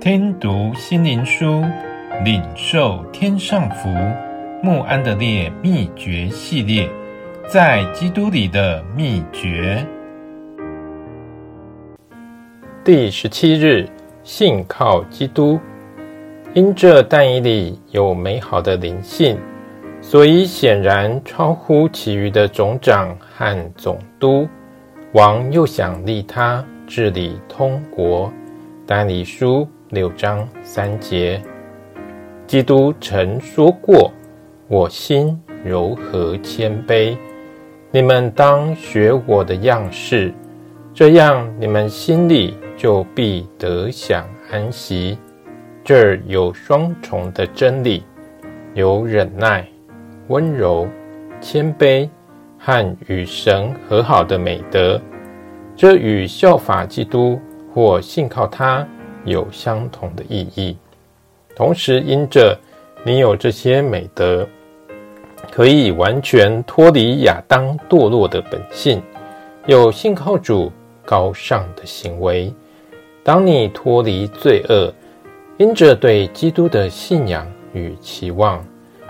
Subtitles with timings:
[0.00, 1.62] 听读心灵书，
[2.24, 3.90] 领受天上福。
[4.62, 6.88] 穆安德烈秘诀系列，
[7.46, 9.86] 在基督里的秘诀。
[12.82, 13.86] 第十七日，
[14.22, 15.60] 信靠基督。
[16.54, 19.38] 因这但以里有美好的灵性，
[20.00, 24.48] 所以显然超乎其余的总长和总督。
[25.12, 28.32] 王又想立他治理通国。
[28.86, 29.68] 但以理书。
[29.90, 31.42] 六章三节，
[32.46, 34.12] 基督曾说过
[34.68, 37.16] ：“我心柔和谦卑，
[37.90, 40.32] 你们当学我的样式，
[40.94, 45.18] 这样你们心里就必得享安息。”
[45.82, 48.04] 这儿有双重的真理，
[48.74, 49.66] 有忍耐、
[50.28, 50.86] 温柔、
[51.40, 52.08] 谦卑
[52.56, 55.00] 和与神和好的美德。
[55.74, 57.40] 这与效法基督
[57.74, 58.86] 或信靠他。
[59.24, 60.76] 有相同的意义。
[61.54, 62.58] 同时，因着
[63.04, 64.46] 你有这些美德，
[65.50, 69.02] 可以完全脱离亚当堕落的本性，
[69.66, 70.70] 有信靠主
[71.04, 72.52] 高尚的行为。
[73.22, 74.92] 当你脱离罪恶，
[75.58, 78.64] 因着对基督的信仰与期望，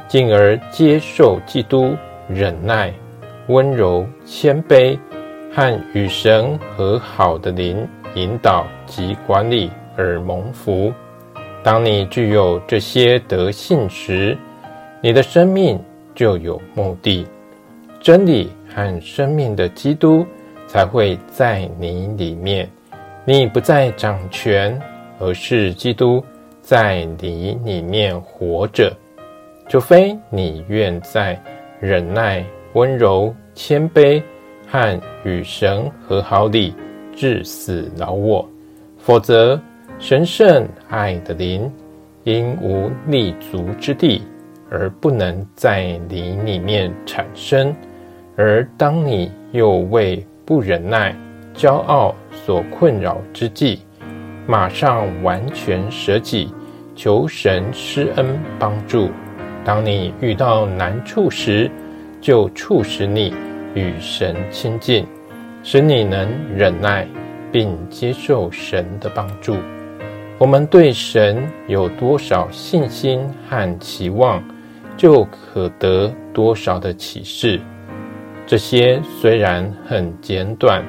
[0.09, 1.95] 进而接受基督
[2.29, 2.93] 忍耐、
[3.47, 4.99] 温柔、谦卑
[5.53, 9.71] 和与神和好的灵引导及管理。
[10.01, 10.91] 而蒙福。
[11.63, 14.37] 当你具有这些德性时，
[15.03, 15.79] 你的生命
[16.15, 17.27] 就有目的，
[18.01, 20.25] 真理和生命的基督
[20.67, 22.67] 才会在你里面。
[23.27, 24.81] 你不再掌权，
[25.19, 26.25] 而是基督
[26.63, 28.91] 在你里面活着。
[29.69, 31.39] 除非你愿在
[31.79, 34.23] 忍耐、温柔、谦卑
[34.67, 36.75] 和与神和好里
[37.15, 38.49] 治死老我，
[38.97, 39.61] 否则。
[40.01, 41.71] 神圣爱的灵
[42.25, 44.23] 因无立足之地，
[44.71, 47.75] 而不能在你里面产生。
[48.35, 51.15] 而当你又为不忍耐、
[51.55, 53.81] 骄傲所困扰之际，
[54.47, 56.51] 马上完全舍己，
[56.97, 58.27] 求神施恩
[58.59, 59.11] 帮助。
[59.67, 61.71] 当你遇到难处时，
[62.23, 63.35] 就促使你
[63.75, 65.07] 与神亲近，
[65.63, 67.07] 使你能忍耐，
[67.53, 69.57] 并接受神的帮助。
[70.41, 74.43] 我们对神有多少信心和期望，
[74.97, 77.61] 就可得多少的启示。
[78.47, 80.83] 这些虽然很简短，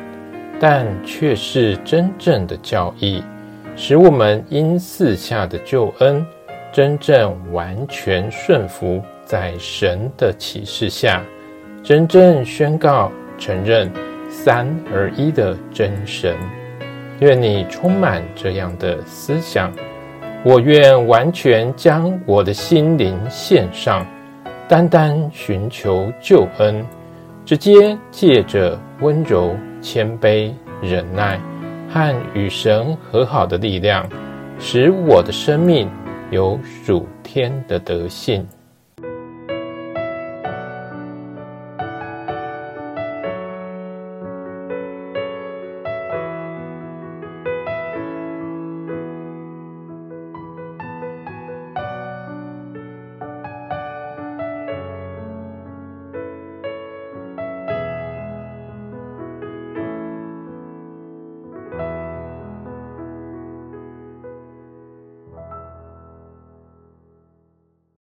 [0.57, 3.21] 但却是真正的教义，
[3.75, 6.25] 使我们因四下的救恩，
[6.71, 11.21] 真正完全顺服在神的启示下，
[11.83, 13.91] 真正宣告承认
[14.29, 16.37] 三而一的真神。
[17.21, 19.71] 愿你充满这样的思想。
[20.43, 24.03] 我愿完全将我的心灵献上，
[24.67, 26.83] 单单寻求救恩，
[27.45, 31.39] 直接借着温柔、谦卑、忍耐
[31.87, 34.09] 和与神和好的力量，
[34.57, 35.87] 使我的生命
[36.31, 38.47] 有属天的德性。